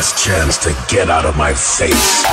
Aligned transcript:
Last 0.00 0.16
chance 0.16 0.56
to 0.56 0.74
get 0.88 1.10
out 1.10 1.26
of 1.26 1.36
my 1.36 1.52
face. 1.52 2.24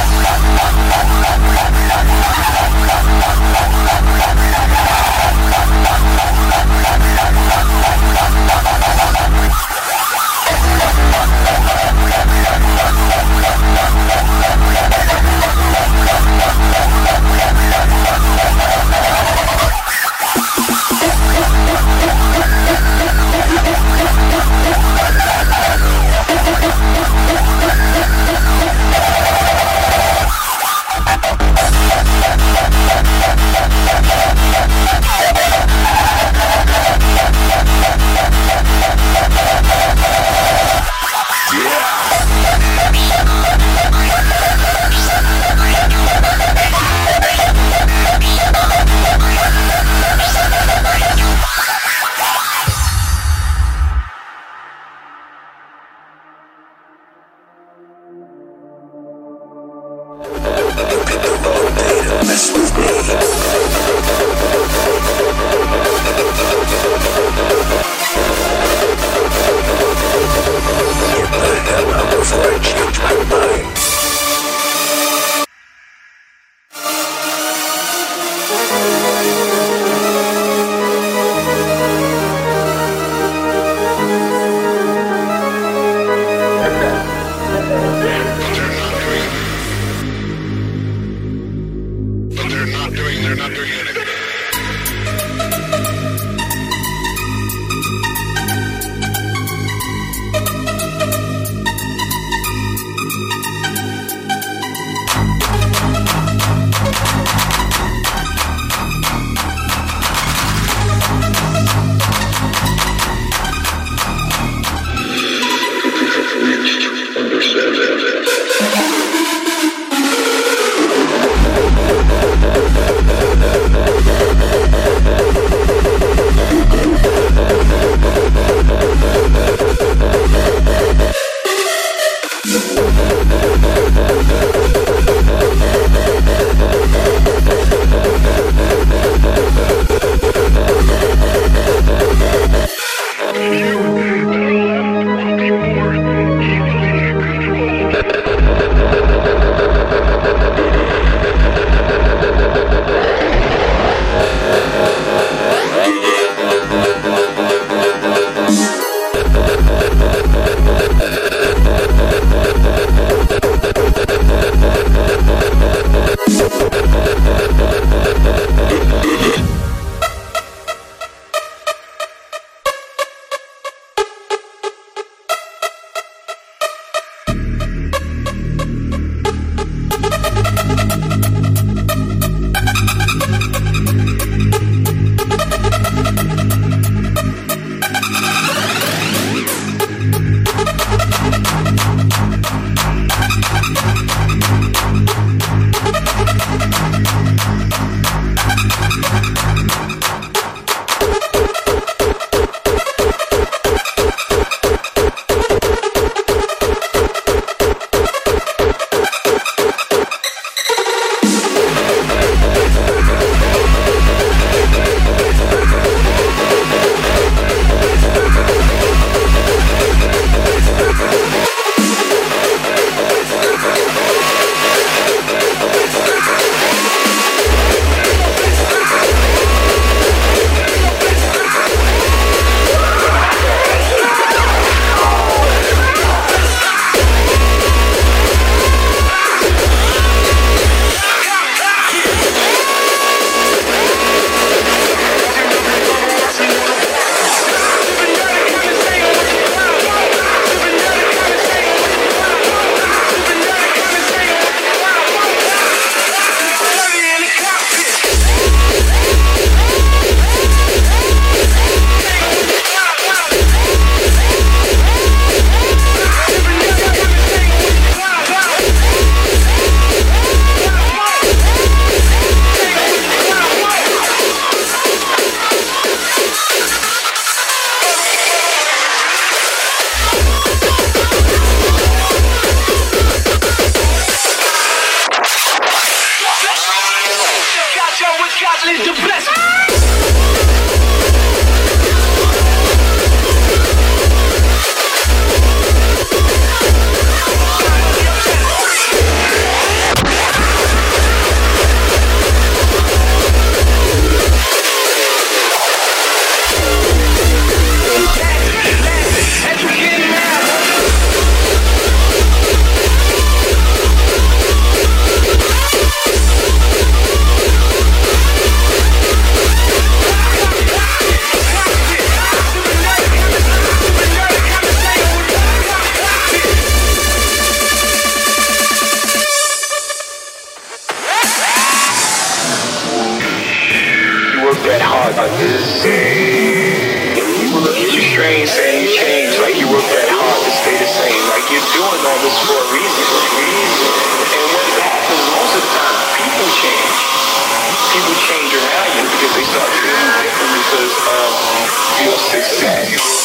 because 350.70 350.98
um, 351.08 352.04
you're 352.04 352.18
success. 352.18 353.17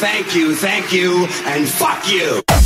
thank 0.00 0.34
you, 0.34 0.54
thank 0.54 0.92
you, 0.92 1.26
and 1.44 1.68
fuck 1.68 2.10
you. 2.10 2.59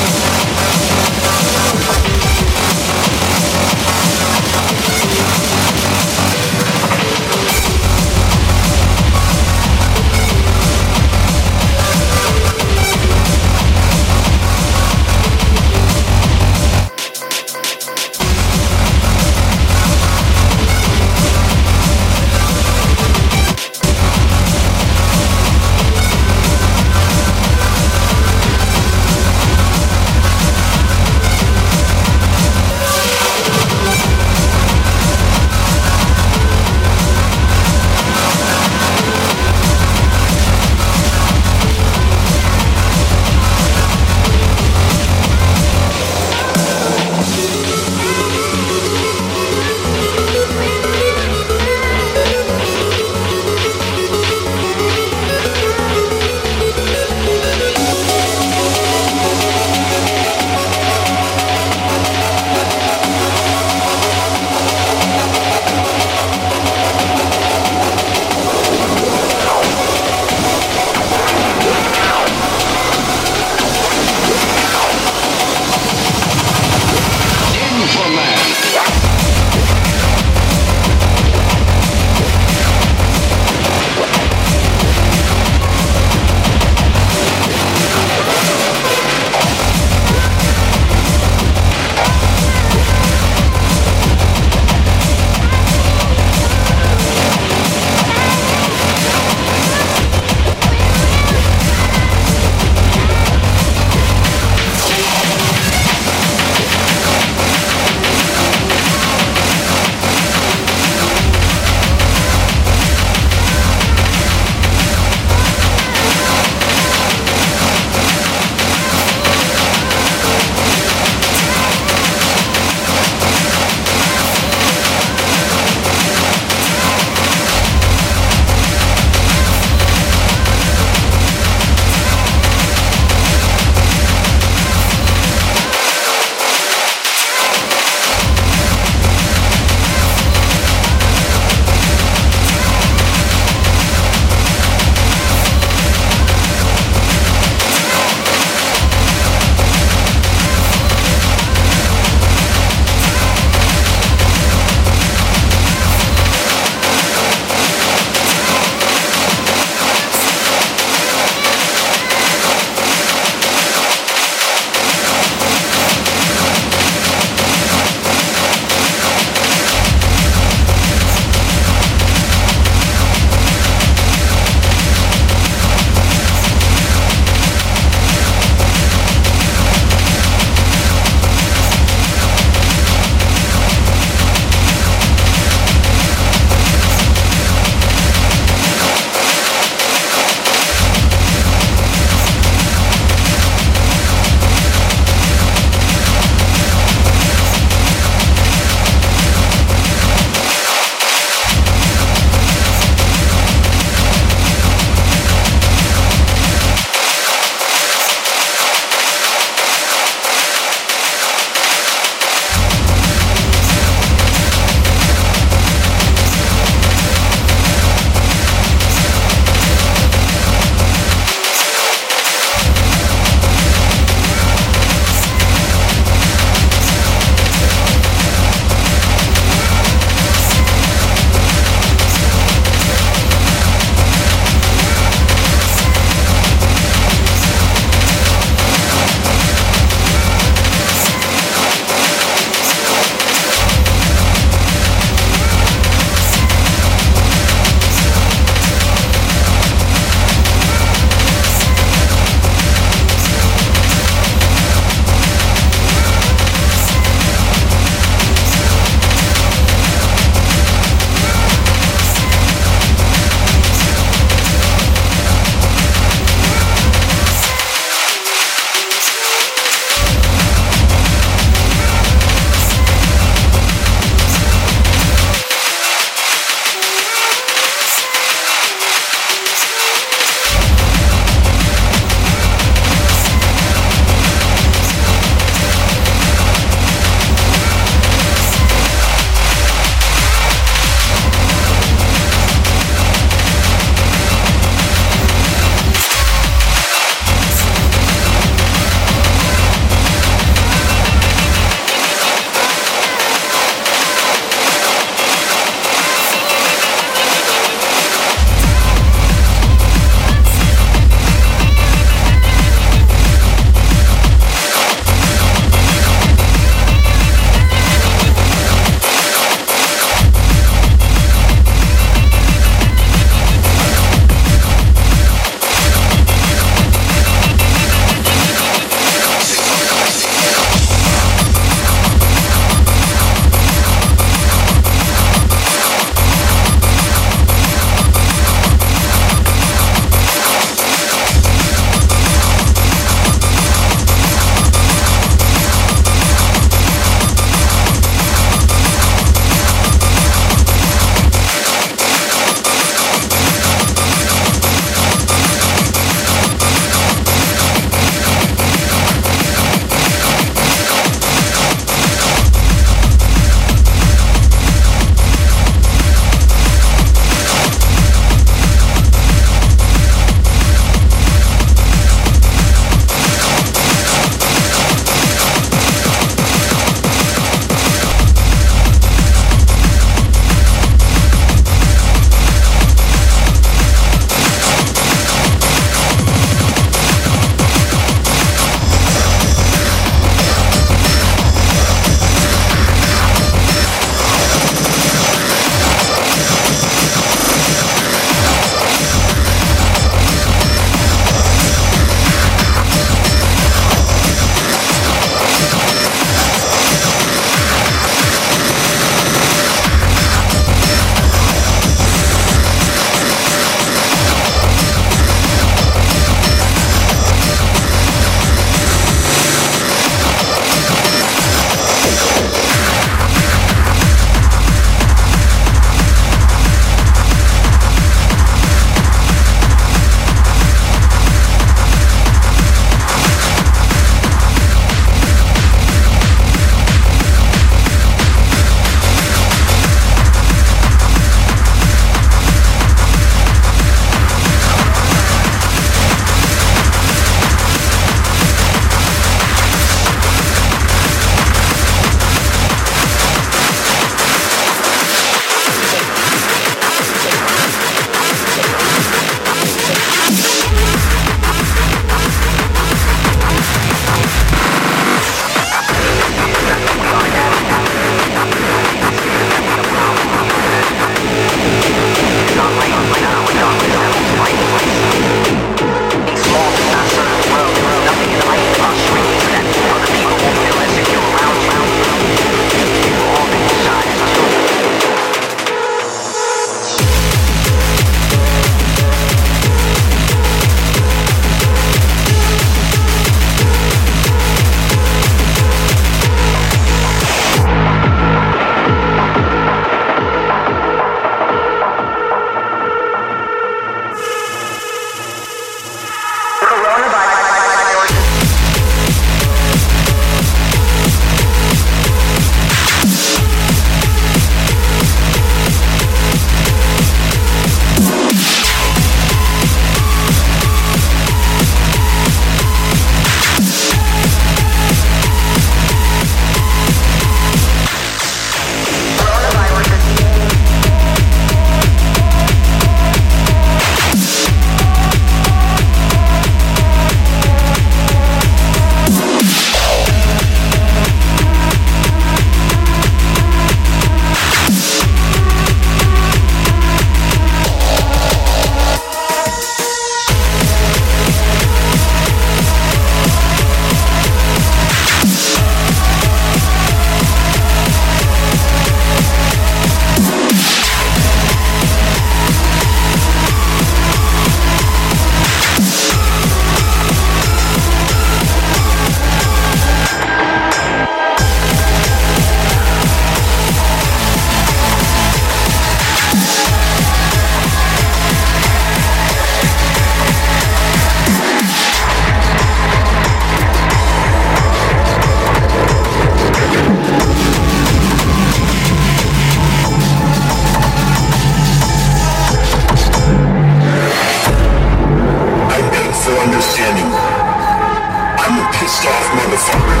motherfucker, 599.60 600.00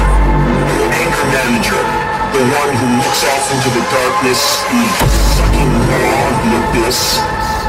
manager, 1.36 1.82
the 2.32 2.42
one 2.48 2.72
who 2.80 2.88
looks 3.04 3.22
off 3.28 3.44
into 3.52 3.68
the 3.76 3.84
darkness, 3.92 4.40
the 4.72 4.82
fucking 5.36 5.72
wall 5.84 6.24
of 6.32 6.36
the 6.44 6.52
abyss, 6.64 7.20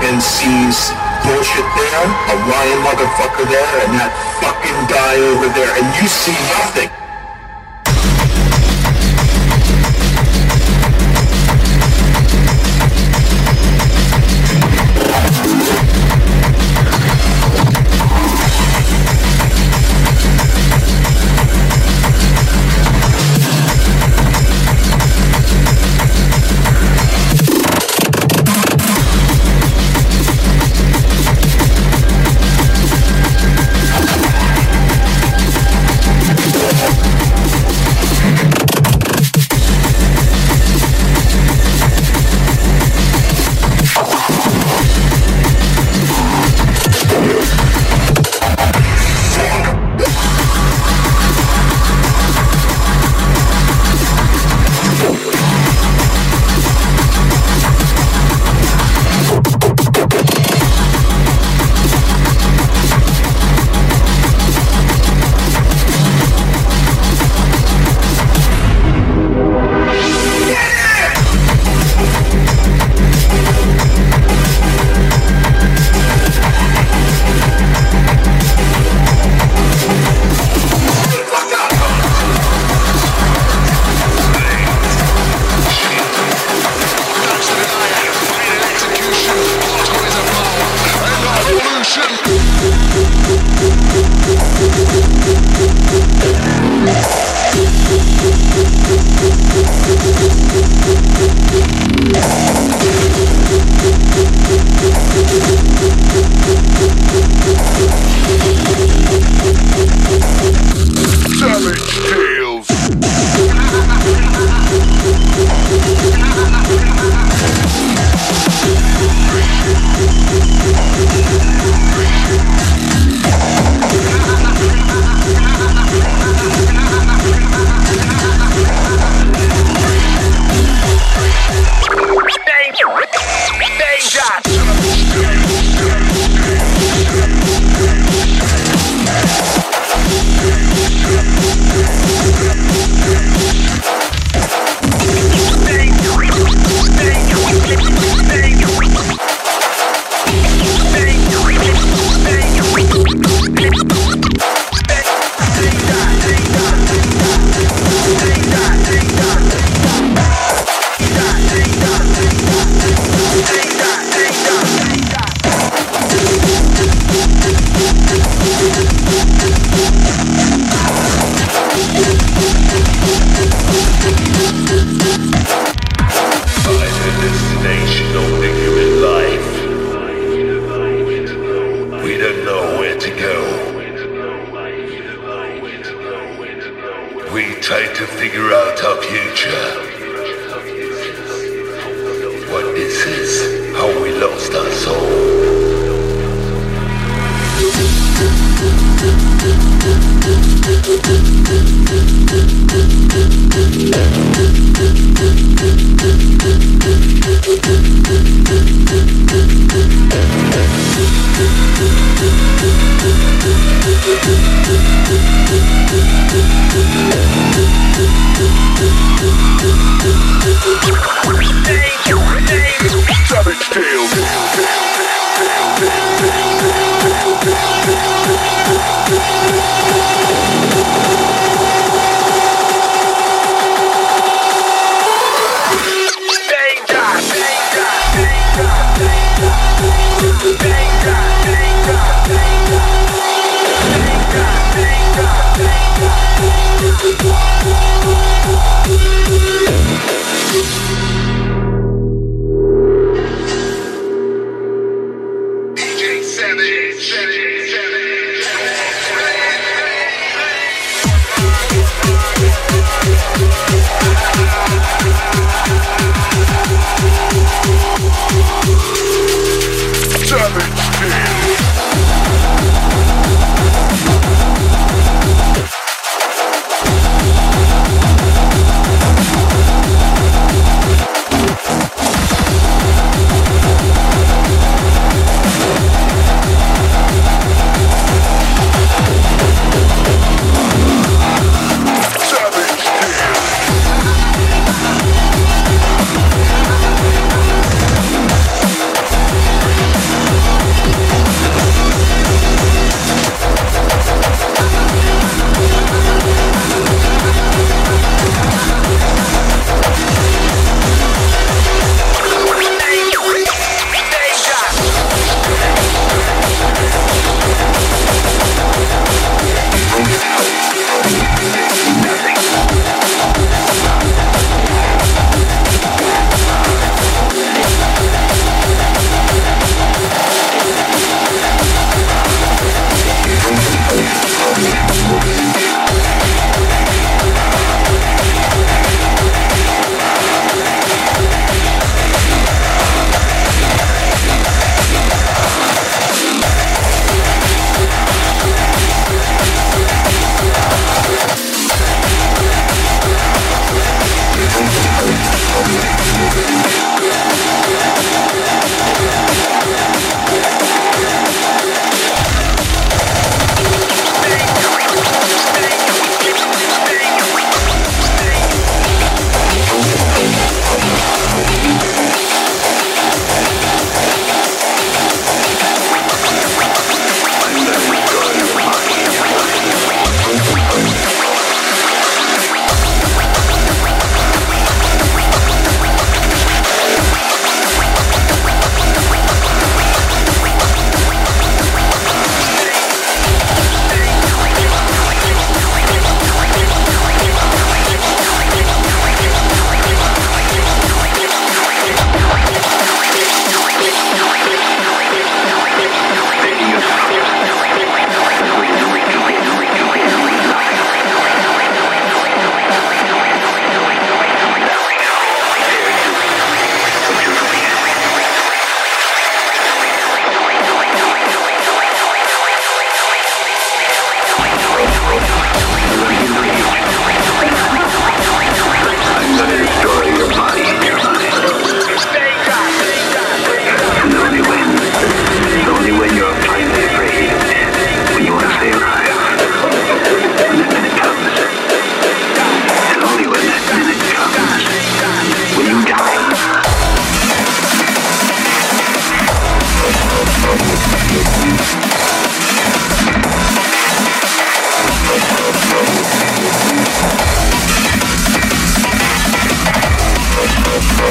and 0.07 0.15
sees 0.21 0.95
bullshit 1.27 1.67
there, 1.75 2.07
a 2.31 2.35
lion 2.47 2.79
motherfucker 2.87 3.45
there, 3.49 3.75
and 3.83 3.91
that 3.99 4.11
fucking 4.39 4.79
guy 4.87 5.15
over 5.35 5.47
there, 5.51 5.71
and 5.75 5.87
you 5.99 6.07
see 6.07 6.37
nothing. 6.55 7.00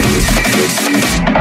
Let's 0.02 1.26
do 1.26 1.36
it. 1.36 1.39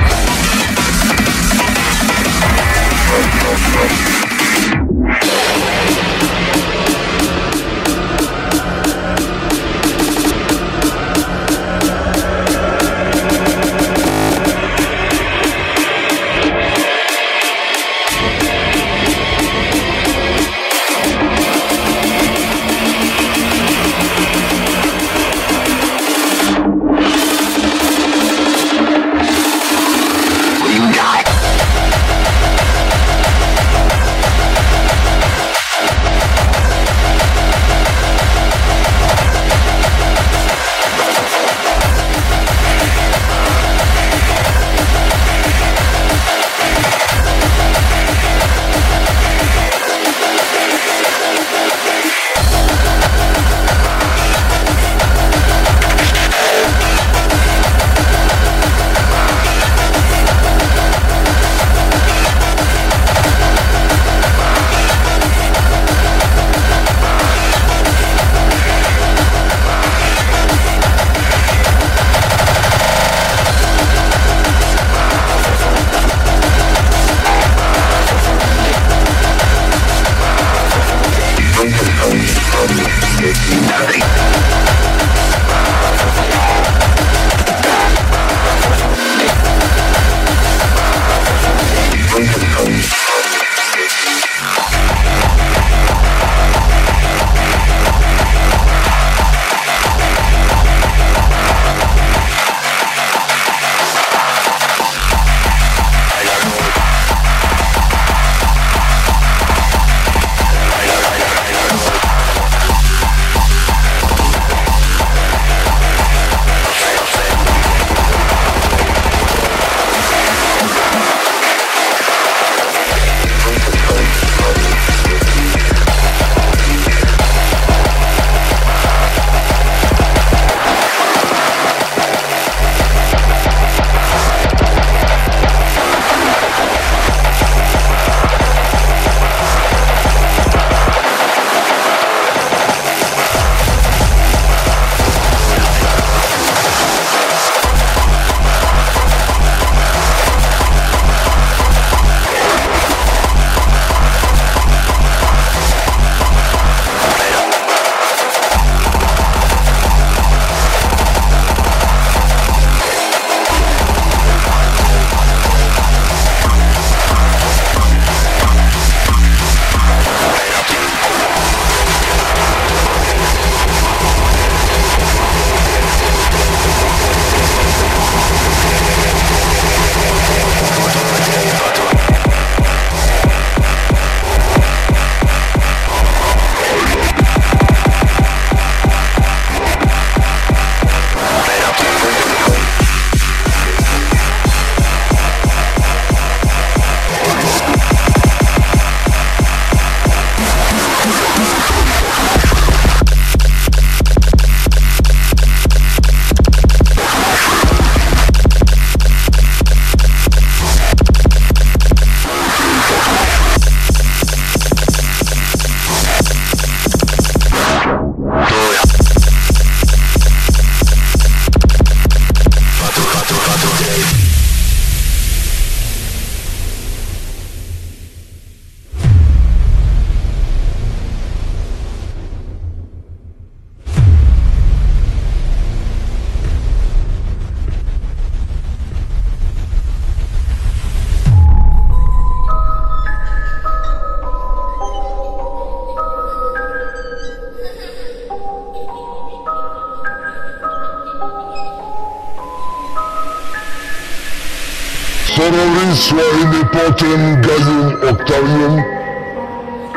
Quintum 256.99 257.41
Gaium 257.41 257.87
Octavium 258.11 258.75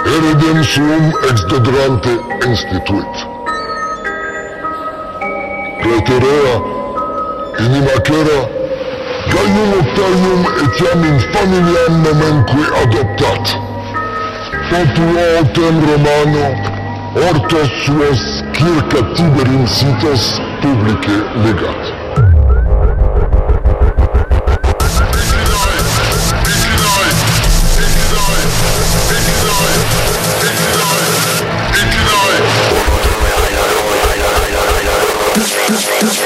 eredem 0.07 0.63
suum 0.63 1.13
ex 1.31 1.43
dodrante 1.51 2.13
instituit. 2.49 3.15
Praeterea, 5.81 6.55
inimacera, 7.59 8.41
Gaium 9.33 9.73
Octavium 9.81 10.43
etiam 10.65 11.05
in 11.11 11.19
familiam 11.33 11.93
nomenque 12.05 12.63
adoptat. 12.83 13.45
Populo 14.71 15.21
autem 15.39 15.77
Romano, 15.91 16.45
ortos 17.31 17.71
suos 17.85 18.45
circa 18.53 19.03
Tiberim 19.15 19.67
sitos 19.67 20.41
publice 20.61 21.17
legat. 21.45 21.92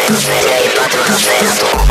Zero, 0.09 0.21
zero, 0.21 1.19
zero, 1.19 1.86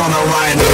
on 0.00 0.10
the 0.10 0.30
line. 0.30 0.69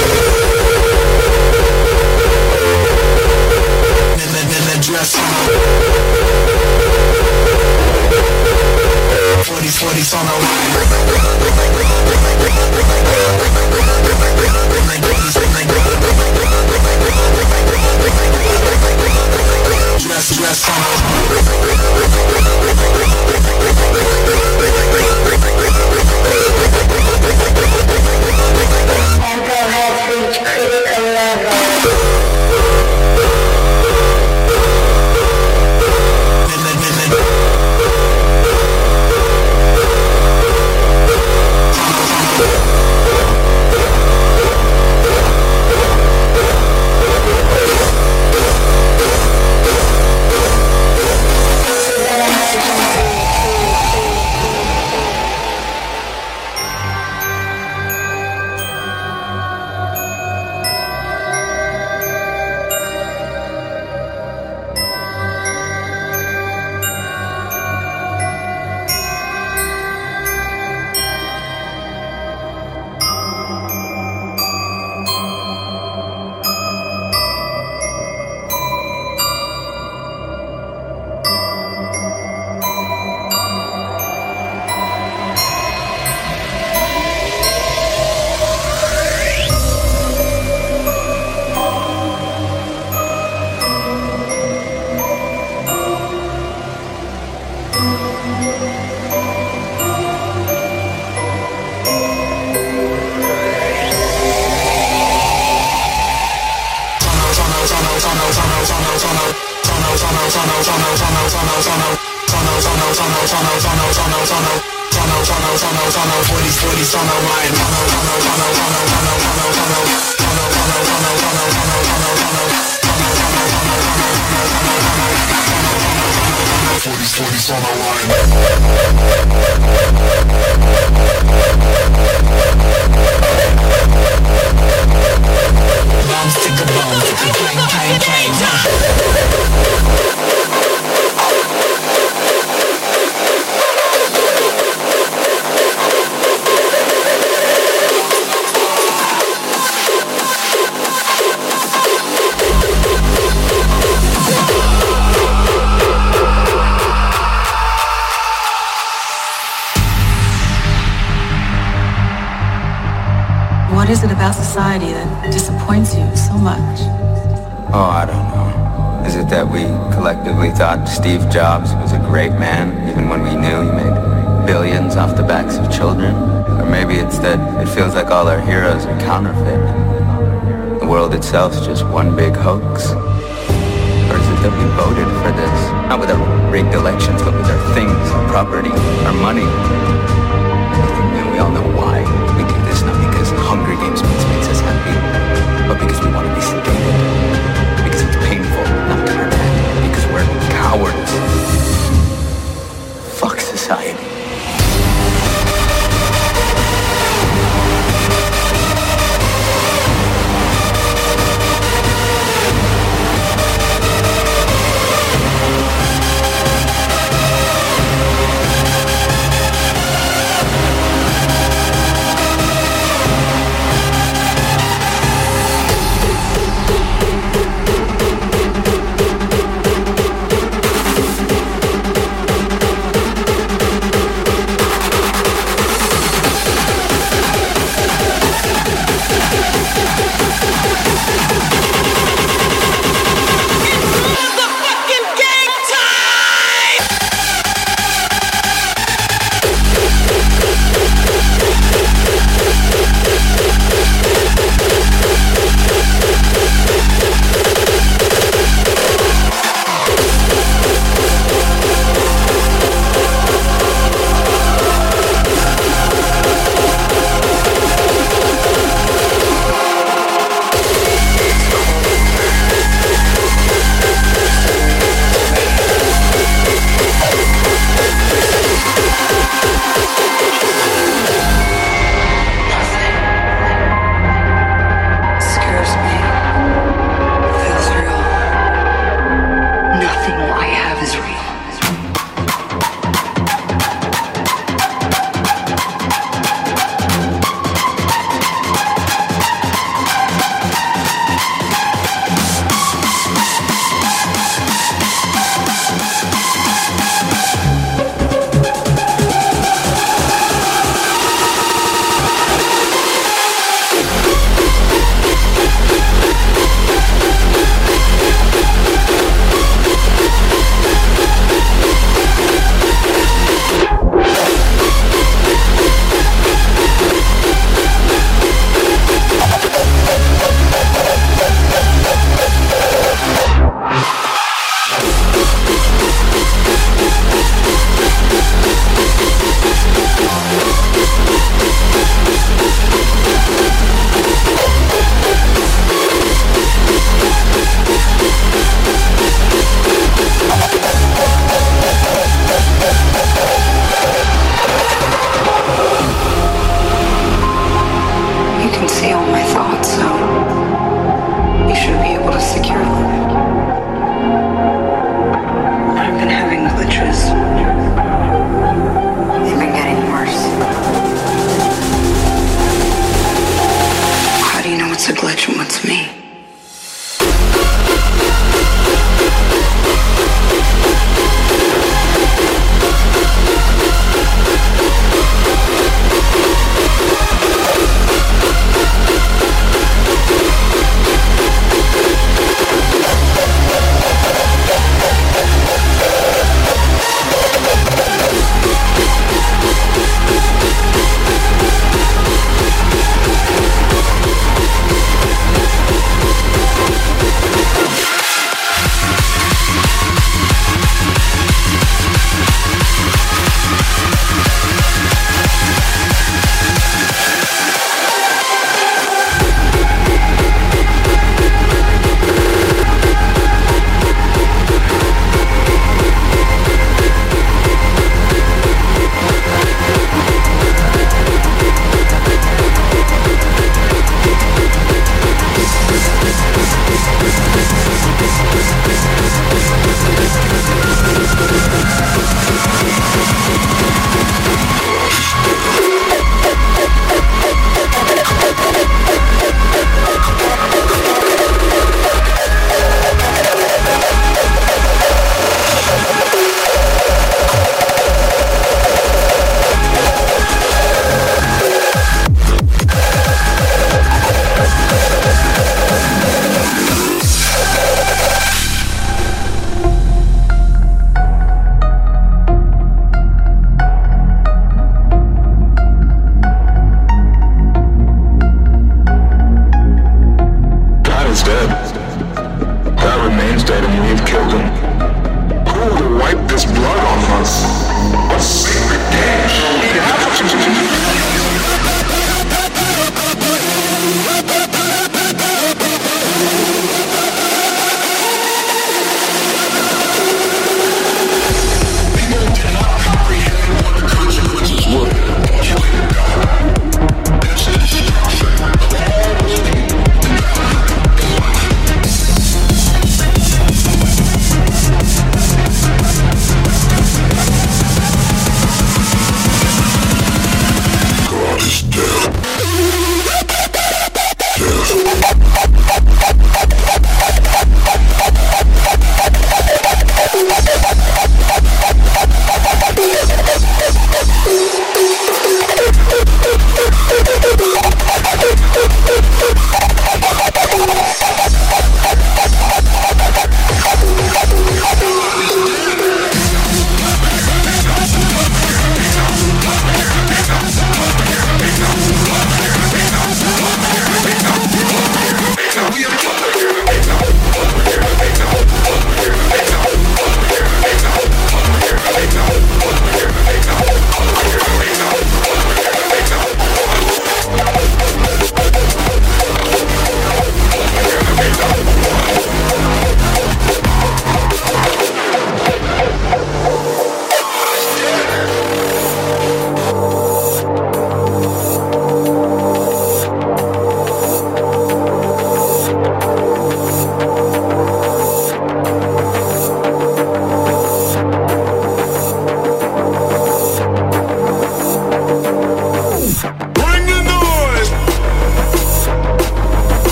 Steve 170.97 171.29
Jobs 171.29 171.75
was 171.75 171.91
a 171.91 171.99
great 171.99 172.31
man, 172.31 172.89
even 172.89 173.07
when 173.07 173.21
we 173.21 173.29
knew 173.35 173.61
he 173.61 173.69
made 173.69 174.47
billions 174.47 174.95
off 174.95 175.15
the 175.15 175.21
backs 175.21 175.55
of 175.57 175.71
children? 175.71 176.15
Or 176.59 176.65
maybe 176.65 176.95
it's 176.95 177.19
that 177.19 177.37
it 177.61 177.71
feels 177.71 177.93
like 177.93 178.07
all 178.07 178.27
our 178.27 178.41
heroes 178.41 178.83
are 178.87 178.99
counterfeit. 179.01 180.79
The 180.79 180.87
world 180.87 181.13
itself's 181.13 181.63
just 181.63 181.85
one 181.85 182.15
big 182.15 182.35
hoax. 182.35 182.89
Or 182.89 184.17
is 184.17 184.27
it 184.27 184.39
that 184.41 184.53
we 184.57 184.65
voted 184.73 185.07
for 185.21 185.31
this? 185.37 185.69
Not 185.87 185.99
with 185.99 186.09
our 186.09 186.51
rigged 186.51 186.73
elections, 186.73 187.21
but 187.21 187.35
with 187.35 187.45
our 187.45 187.73
things, 187.75 187.93
our 187.93 188.27
property, 188.29 188.71
our 189.05 189.13
money. 189.13 189.96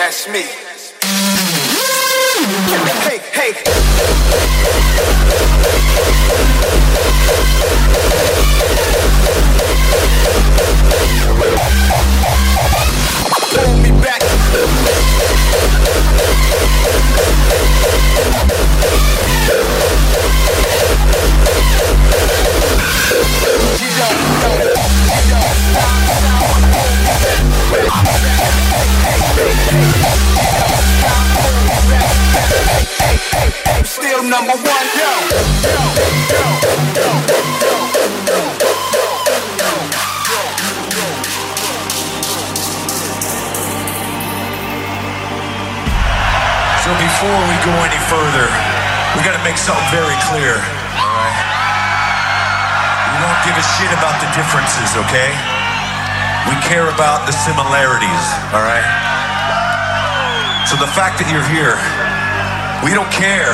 That's 0.00 0.26
me. 0.28 0.40
Hey, 3.06 3.18
hey. 3.36 3.52
Pull 13.54 13.76
me 13.82 13.90
back. 14.00 14.22
Still 33.84 34.22
number 34.22 34.54
one. 34.54 34.86
So 46.80 46.90
before 46.96 47.40
we 47.46 47.56
go 47.62 47.74
any 47.86 48.00
further, 48.10 48.48
we 49.14 49.22
gotta 49.22 49.42
make 49.44 49.58
something 49.58 49.84
very 49.92 50.16
clear, 50.30 50.56
alright? 50.96 51.38
We 53.10 53.16
don't 53.20 53.40
give 53.44 53.54
a 53.54 53.66
shit 53.76 53.92
about 53.94 54.16
the 54.18 54.30
differences, 54.34 54.96
okay? 55.06 55.30
We 56.48 56.56
care 56.66 56.88
about 56.88 57.26
the 57.26 57.32
similarities, 57.32 58.24
alright? 58.50 58.86
So 60.66 60.76
the 60.76 60.90
fact 60.94 61.18
that 61.18 61.28
you're 61.30 61.46
here, 61.50 61.76
we 62.80 62.96
don't 62.96 63.10
care 63.12 63.52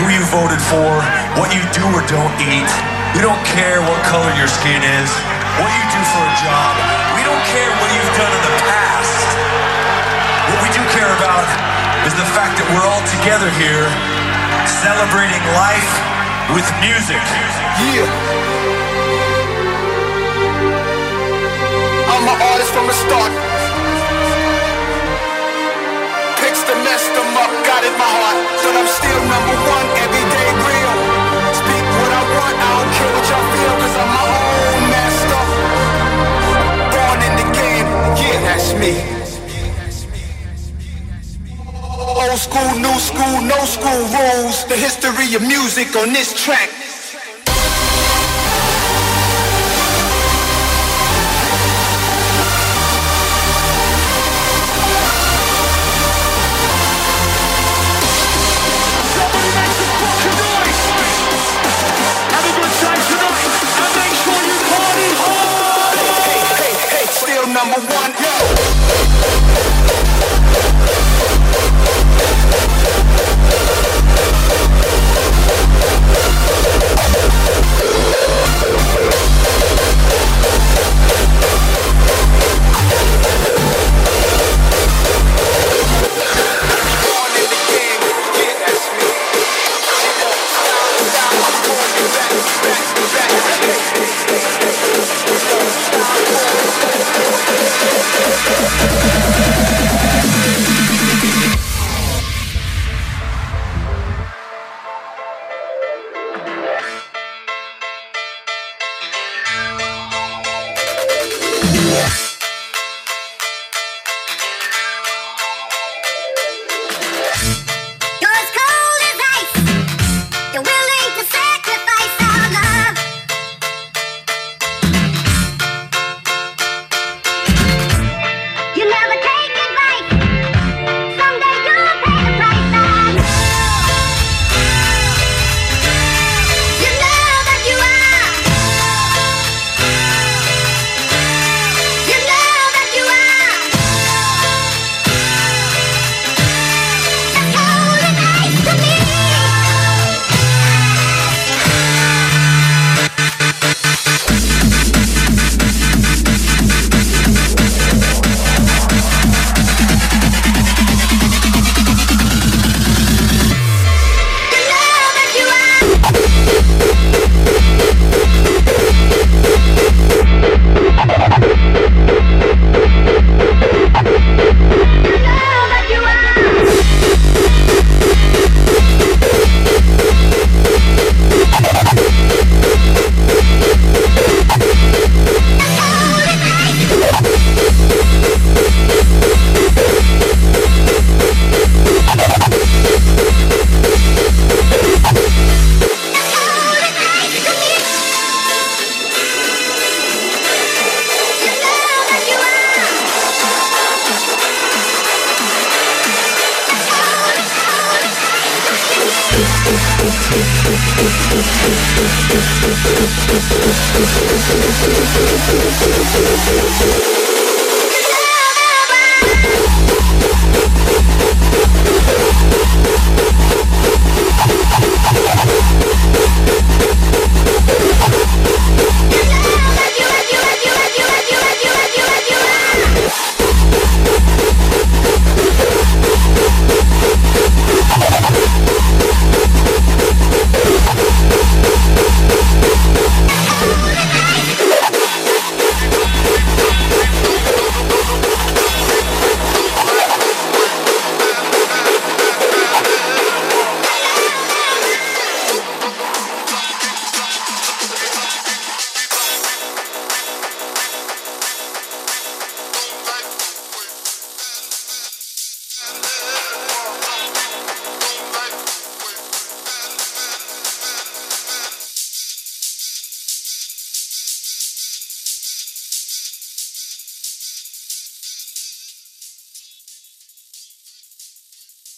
who 0.00 0.08
you 0.08 0.24
voted 0.32 0.60
for, 0.72 0.88
what 1.36 1.52
you 1.52 1.60
do 1.76 1.84
or 1.92 2.00
don't 2.08 2.32
eat. 2.40 2.70
We 3.12 3.20
don't 3.20 3.40
care 3.44 3.84
what 3.84 4.00
color 4.08 4.32
your 4.40 4.48
skin 4.48 4.80
is, 4.80 5.10
what 5.60 5.68
you 5.68 5.84
do 5.92 6.00
for 6.12 6.22
a 6.24 6.34
job. 6.40 6.72
We 7.12 7.24
don't 7.28 7.44
care 7.52 7.68
what 7.76 7.90
you've 7.92 8.14
done 8.16 8.32
in 8.32 8.42
the 8.46 8.56
past. 8.64 9.28
What 10.48 10.60
we 10.64 10.70
do 10.72 10.80
care 10.96 11.12
about 11.12 11.44
is 12.08 12.14
the 12.16 12.28
fact 12.32 12.56
that 12.56 12.66
we're 12.72 12.88
all 12.88 13.04
together 13.20 13.52
here 13.60 13.84
celebrating 14.80 15.44
life 15.52 15.92
with 16.56 16.64
music. 16.80 17.20
Yeah. 17.84 18.08
I'm 22.08 22.24
an 22.24 22.38
artist 22.48 22.72
from 22.72 22.86
the 22.88 22.96
start. 22.96 23.57
Up, 27.42 27.50
got 27.64 27.82
in 27.86 27.94
my 27.94 28.10
heart. 28.20 28.38
But 28.62 28.74
I'm 28.74 28.90
still 28.90 29.20
number 29.32 29.56
one, 29.74 29.86
everyday 30.04 30.48
real. 30.66 30.94
Speak 31.54 31.84
what 31.98 32.10
I 32.20 32.22
want, 32.34 32.56
I 32.58 32.68
don't 32.76 32.90
care 32.96 33.10
what 33.14 33.24
y'all 33.30 33.46
feel, 33.54 33.74
cause 33.82 33.96
I'm 34.02 34.10
my 34.18 34.26
own 34.26 34.82
master. 34.94 35.42
Born 36.92 37.18
in 37.28 37.34
the 37.40 37.48
game, 37.54 37.88
yeah, 38.18 38.38
that's 38.46 38.70
me. 38.82 38.94
Old 42.18 42.38
school, 42.38 42.72
new 42.82 42.98
school, 42.98 43.36
no 43.46 43.58
school 43.64 44.02
rules. 44.18 44.64
The 44.66 44.76
history 44.76 45.34
of 45.36 45.42
music 45.42 45.94
on 45.96 46.12
this 46.12 46.34
track. 46.34 46.87